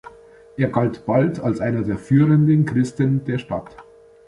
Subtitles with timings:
[0.57, 3.77] Er galt bald als einer der führenden Christen der Stadt.